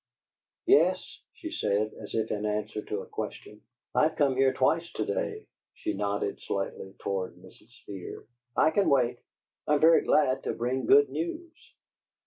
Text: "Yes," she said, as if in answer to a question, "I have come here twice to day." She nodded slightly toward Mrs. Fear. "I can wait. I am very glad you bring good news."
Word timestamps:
"Yes," 0.65 1.21
she 1.33 1.51
said, 1.51 1.93
as 2.01 2.15
if 2.15 2.31
in 2.31 2.43
answer 2.43 2.81
to 2.81 3.01
a 3.01 3.05
question, 3.05 3.61
"I 3.93 4.07
have 4.07 4.15
come 4.15 4.35
here 4.35 4.51
twice 4.51 4.91
to 4.93 5.05
day." 5.05 5.45
She 5.75 5.93
nodded 5.93 6.41
slightly 6.41 6.95
toward 6.97 7.35
Mrs. 7.35 7.69
Fear. 7.85 8.25
"I 8.57 8.71
can 8.71 8.89
wait. 8.89 9.19
I 9.67 9.75
am 9.75 9.79
very 9.79 10.01
glad 10.03 10.43
you 10.43 10.53
bring 10.53 10.87
good 10.87 11.09
news." 11.09 11.53